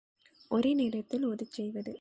[0.51, 1.89] ஒரே நேரத்தில் ஒதுச் செய்வது.